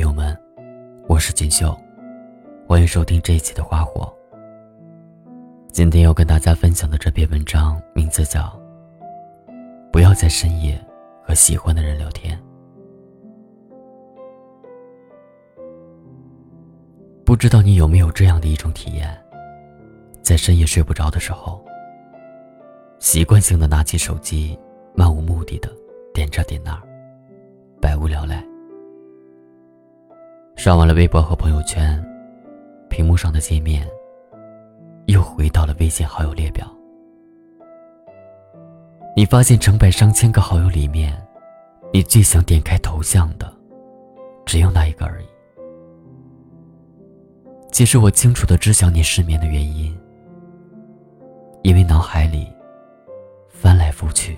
[0.00, 0.34] 朋友们，
[1.08, 1.78] 我是锦绣，
[2.66, 4.10] 欢迎收听这一期的花火。
[5.70, 8.40] 今天要跟大家分享的这篇文章名字叫
[9.92, 10.82] 《不要在深夜
[11.22, 12.34] 和喜欢的人聊天》。
[17.22, 19.14] 不知道你有没有这样的一种体验，
[20.22, 21.62] 在深夜睡不着的时候，
[23.00, 24.58] 习惯性的拿起手机，
[24.94, 25.70] 漫无目的的
[26.14, 26.80] 点这点那儿，
[27.82, 28.42] 百无聊赖。
[30.56, 32.02] 刷完了微博和朋友圈，
[32.90, 33.88] 屏幕上的界面
[35.06, 36.70] 又回到了微信好友列表。
[39.16, 41.16] 你发现成百上千个好友里面，
[41.92, 43.50] 你最想点开头像的，
[44.44, 45.26] 只有那一个而已。
[47.72, 49.98] 其实我清楚的知晓你失眠的原因，
[51.62, 52.46] 因为脑海里
[53.48, 54.36] 翻来覆去，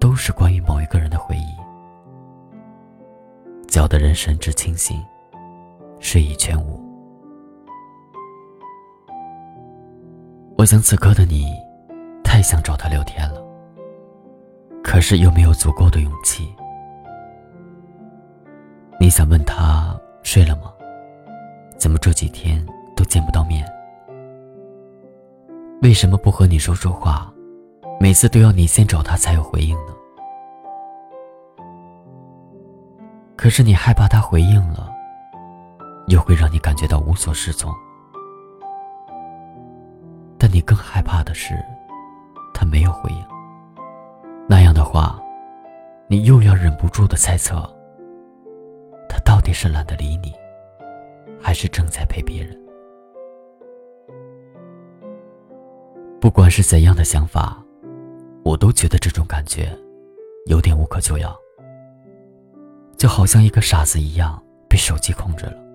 [0.00, 1.54] 都是关于某一个人的回忆，
[3.68, 4.98] 搅得人神志清醒。
[5.98, 6.80] 睡意全无。
[10.56, 11.52] 我想此刻的你，
[12.24, 13.42] 太想找他聊天了，
[14.82, 16.54] 可是又没有足够的勇气。
[18.98, 20.72] 你想问他睡了吗？
[21.78, 22.64] 怎么这几天
[22.96, 23.64] 都见不到面？
[25.82, 27.30] 为什么不和你说说话？
[28.00, 29.94] 每次都要你先找他才有回应呢？
[33.36, 34.95] 可是你害怕他回应了。
[36.08, 37.74] 又会让你感觉到无所适从，
[40.38, 41.54] 但你更害怕的是，
[42.54, 43.24] 他没有回应。
[44.48, 45.20] 那样的话，
[46.08, 47.56] 你又要忍不住的猜测，
[49.08, 50.32] 他到底是懒得理你，
[51.40, 52.56] 还是正在陪别人？
[56.20, 57.60] 不管是怎样的想法，
[58.44, 59.76] 我都觉得这种感觉
[60.46, 61.36] 有点无可救药，
[62.96, 65.65] 就好像一个傻子一样被手机控制了。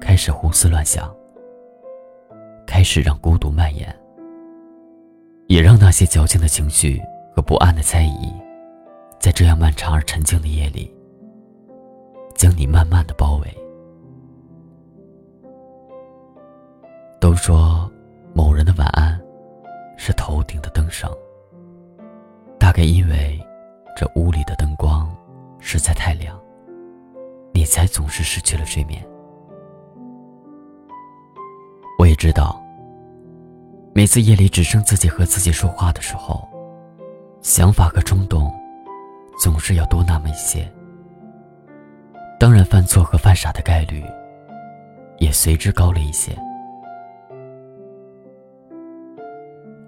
[0.00, 1.14] 开始胡思乱想，
[2.66, 3.94] 开始让孤独蔓延，
[5.46, 7.00] 也让那些矫情的情绪
[7.34, 8.32] 和不安的猜疑，
[9.18, 10.92] 在这样漫长而沉静的夜里，
[12.34, 13.46] 将你慢慢的包围。
[17.20, 17.90] 都说
[18.32, 19.20] 某人的晚安
[19.96, 21.10] 是头顶的灯绳，
[22.58, 23.38] 大概因为
[23.96, 25.14] 这屋里的灯光
[25.58, 26.40] 实在太亮，
[27.52, 29.04] 你才总是失去了睡眠。
[32.18, 32.60] 知道，
[33.94, 36.46] 每次夜里只剩自己和自己说话的时候，
[37.42, 38.52] 想法和冲动
[39.38, 40.68] 总是要多那么一些。
[42.40, 44.02] 当然，犯错和犯傻的概率
[45.18, 46.36] 也随之高了一些。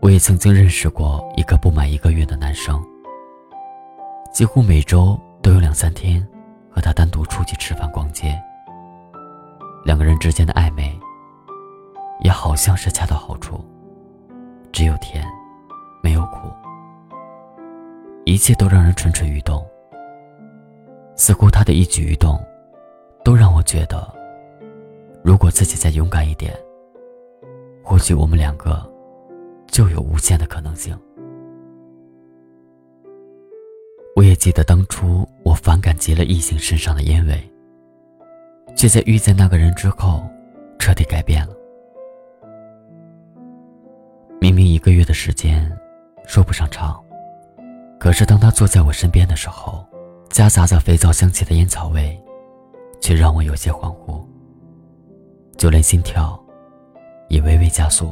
[0.01, 2.81] 我也曾经认识过一个不满一个月的男生，
[4.33, 6.25] 几乎每周都有两三天
[6.71, 8.41] 和他单独出去吃饭、逛街，
[9.85, 10.97] 两个人之间的暧昧。
[12.21, 13.59] 也好像是恰到好处，
[14.73, 15.25] 只有甜，
[16.03, 16.49] 没有苦，
[18.25, 19.67] 一切都让人蠢蠢欲动。
[21.17, 22.39] 似乎他的一举一动，
[23.23, 24.09] 都让我觉得，
[25.23, 26.55] 如果自己再勇敢一点，
[27.83, 28.83] 或许我们两个
[29.67, 30.99] 就有无限的可能性。
[34.17, 37.53] 我也记得当初我反感极了异性身上的烟味，
[38.77, 40.23] 却在遇见那个人之后，
[40.79, 41.55] 彻底改变了。
[44.81, 45.71] 一个月的时间，
[46.25, 46.99] 说不上长，
[47.99, 49.87] 可是当他坐在我身边的时候，
[50.31, 52.19] 夹杂着肥皂香气的烟草味，
[52.99, 54.25] 却让我有些恍惚，
[55.59, 56.43] 就连心跳
[57.29, 58.11] 也微微加速，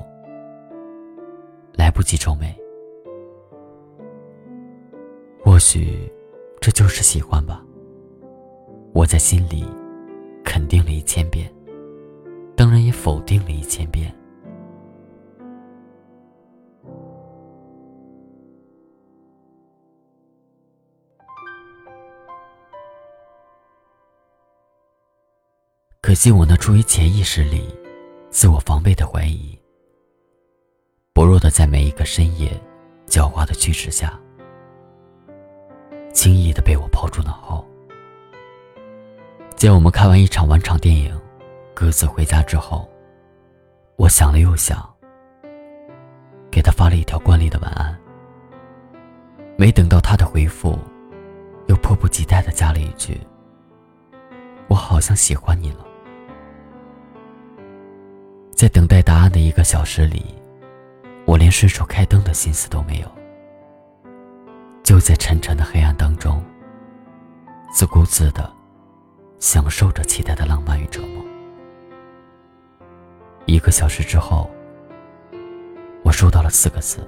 [1.73, 2.55] 来不及皱眉。
[5.43, 6.12] 或许
[6.61, 7.65] 这就是喜欢吧。
[8.93, 9.65] 我在心里
[10.45, 11.50] 肯定了一千遍，
[12.55, 14.15] 当然也否定了一千遍。
[26.19, 27.73] 惜我那出于潜意识里
[28.29, 29.56] 自我防备的怀疑，
[31.12, 32.50] 薄弱的在每一个深夜
[33.06, 34.19] 狡猾的驱使下，
[36.12, 37.65] 轻易的被我抛诸脑后。
[39.55, 41.17] 在我们看完一场完场电影，
[41.73, 42.91] 各自回家之后，
[43.94, 44.93] 我想了又想，
[46.50, 47.97] 给他发了一条惯例的晚安。
[49.56, 50.76] 没等到他的回复，
[51.69, 53.21] 又迫不及待的加了一句
[54.67, 55.85] ：“我好像喜欢你了。”
[58.58, 60.34] 在等待答案的一个小时里，
[61.25, 63.06] 我连顺手开灯的心思都没有。
[64.82, 66.43] 就在沉沉的黑暗当中，
[67.72, 68.52] 自顾自的
[69.38, 71.25] 享受着期待的浪漫与折磨。
[73.46, 74.50] 一个小时之后，
[76.02, 77.06] 我收到了四个字：“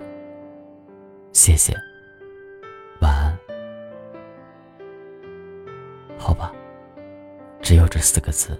[1.35, 1.77] 谢谢，
[3.01, 3.37] 晚安。”
[6.17, 6.53] 好吧，
[7.61, 8.57] 只有这四个字，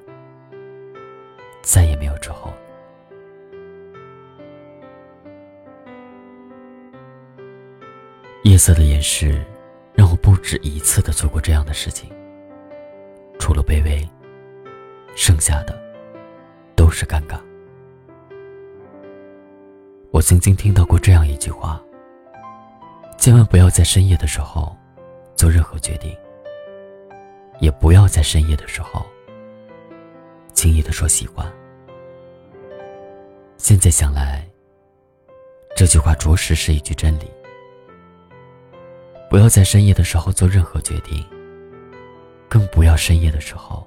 [1.63, 2.53] 再也没有之后。
[8.61, 9.43] 色的掩饰，
[9.95, 12.13] 让我不止一次的做过这样的事情。
[13.39, 14.07] 除了卑微，
[15.17, 15.75] 剩下的
[16.77, 17.41] 都是尴尬。
[20.11, 21.83] 我曾经听到过这样一句话：
[23.17, 24.77] 千万不要在深夜的时候
[25.35, 26.15] 做任何决定，
[27.61, 29.07] 也不要在深夜的时候
[30.53, 31.51] 轻易的说喜欢。
[33.57, 34.47] 现在想来，
[35.75, 37.31] 这句话着实是一句真理。
[39.31, 41.25] 不要在深夜的时候做任何决定，
[42.49, 43.87] 更不要深夜的时候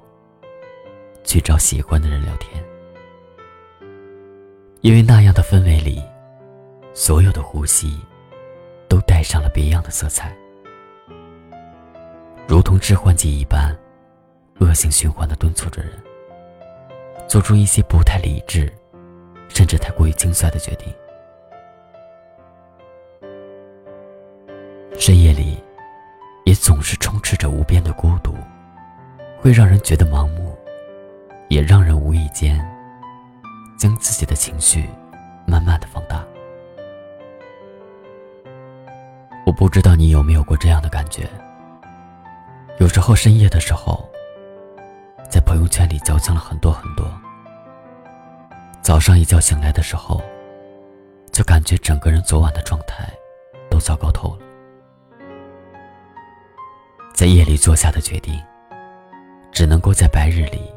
[1.26, 2.64] 去找喜欢的人聊天，
[4.80, 6.02] 因为那样的氛围里。
[6.96, 8.00] 所有的呼吸，
[8.88, 10.32] 都带上了别样的色彩，
[12.48, 13.76] 如同致幻剂一般，
[14.60, 15.92] 恶性循环的敦促着人，
[17.28, 18.72] 做出一些不太理智，
[19.50, 20.94] 甚至太过于轻率的决定。
[25.06, 25.62] 深夜里，
[26.46, 28.34] 也总是充斥着无边的孤独，
[29.38, 30.58] 会让人觉得盲目，
[31.50, 32.66] 也让人无意间
[33.78, 34.90] 将自己的情绪
[35.46, 36.24] 慢慢的放大。
[39.46, 41.30] 我不知道你有没有过这样的感觉。
[42.80, 44.10] 有时候深夜的时候，
[45.30, 47.06] 在朋友圈里矫情了很多很多。
[48.82, 50.24] 早上一觉醒来的时候，
[51.30, 53.12] 就感觉整个人昨晚的状态
[53.70, 54.43] 都糟糕透了。
[57.14, 58.42] 在夜里做下的决定，
[59.52, 60.74] 只能够在白日里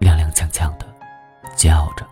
[0.00, 0.86] 踉踉跄跄的
[1.56, 2.06] 煎熬着。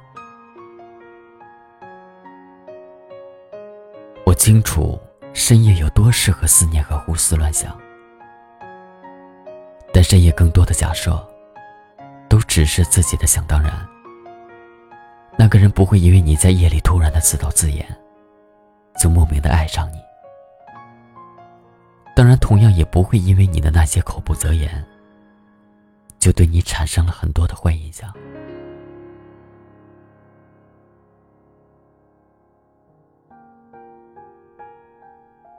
[4.25, 4.99] 我清楚。
[5.35, 7.75] 深夜有多适合思念和胡思乱想，
[9.91, 11.27] 但深夜更多的假设，
[12.29, 13.73] 都只是自己的想当然。
[15.38, 17.87] 那个人不会因为你在夜里突然的自导自演，
[19.00, 20.01] 就莫名的爱上你。
[22.14, 24.85] 当然，同样也不会因为你的那些口不择言，
[26.19, 28.12] 就对你产生了很多的坏印象。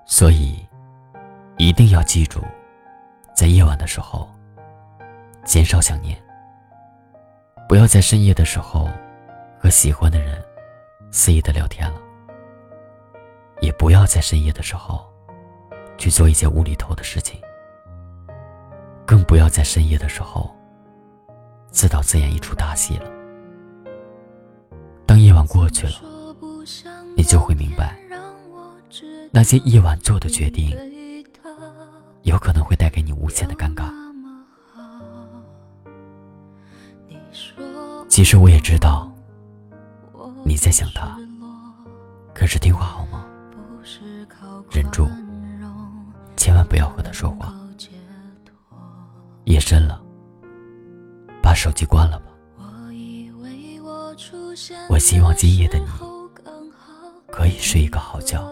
[0.06, 0.64] 所以，
[1.58, 2.42] 一定要记住，
[3.36, 4.30] 在夜晚的时候，
[5.44, 6.18] 减少想念。
[7.68, 8.88] 不要在深夜的时候，
[9.60, 10.42] 和喜欢的人
[11.12, 12.00] 肆意的聊天了。
[13.60, 15.13] 也不要在深夜的时候，
[15.98, 17.40] 去做一些无厘头的事情。
[19.06, 20.56] 更不要在深夜的时候，
[21.70, 23.10] 自导自演一出大戏了。
[25.06, 25.94] 当夜晚过去了，
[27.16, 28.00] 你就会明白。
[29.32, 30.76] 那些夜晚做的决定，
[32.22, 33.92] 有可能会带给你无限的尴尬。
[38.08, 39.12] 其实我也知道
[40.46, 41.18] 你在想他，
[42.34, 43.26] 可是听话好吗？
[44.72, 45.08] 忍住，
[46.44, 47.54] 千万不要和他说话。
[49.46, 50.02] 夜深了，
[51.42, 52.26] 把手机关了吧。
[54.90, 55.86] 我希望今夜的你
[57.32, 58.44] 可以睡一个好觉。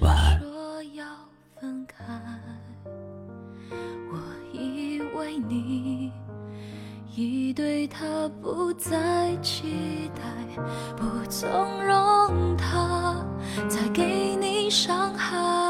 [0.00, 0.40] 晚安。
[0.40, 1.04] 说要
[1.60, 2.02] 分开，
[4.10, 4.18] 我
[4.54, 6.10] 以为你
[7.14, 10.22] 已对他不再期待，
[10.96, 11.50] 不纵
[11.84, 13.22] 容他
[13.68, 15.69] 再给你伤害。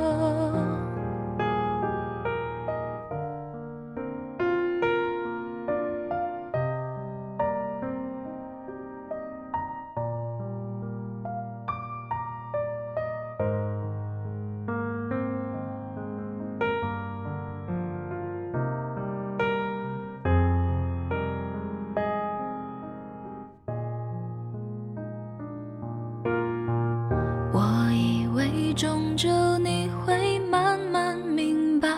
[28.73, 31.89] 终究你会慢慢明白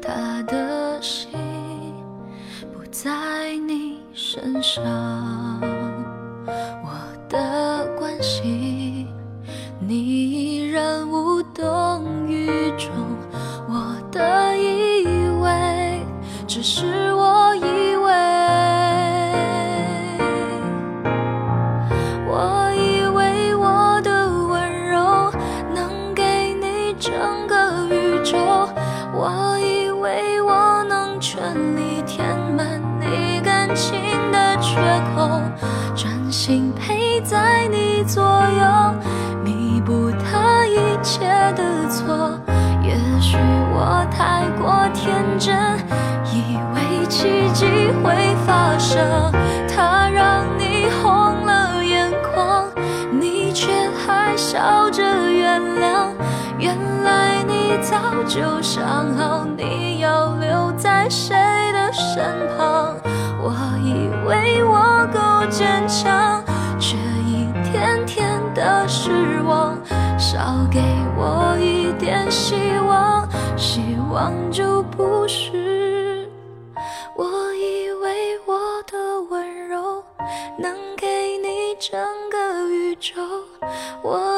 [0.00, 1.28] 他的心
[2.72, 5.27] 不在你身上。
[58.24, 61.36] 就想好你要留在谁
[61.72, 62.24] 的身
[62.56, 62.94] 旁，
[63.42, 66.42] 我以为我够坚强，
[66.78, 66.96] 却
[67.26, 69.76] 一天天的失望，
[70.18, 70.38] 少
[70.70, 70.80] 给
[71.16, 72.56] 我一点希
[72.86, 73.80] 望，希
[74.12, 76.28] 望就不是。
[77.16, 80.02] 我以为我的温柔
[80.58, 81.98] 能给你整
[82.30, 83.20] 个宇宙，
[84.02, 84.37] 我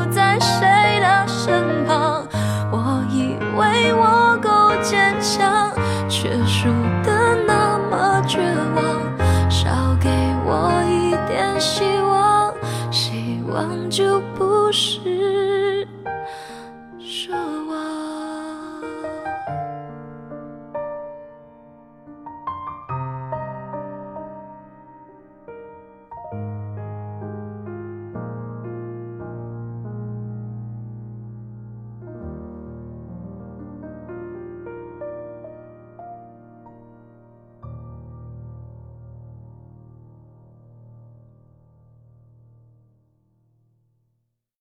[1.27, 1.70] 深